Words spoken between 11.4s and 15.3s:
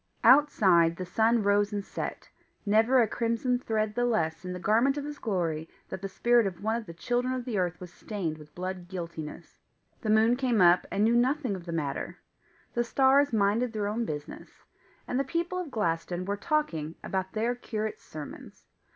of the matter; the stars minded their own business; and the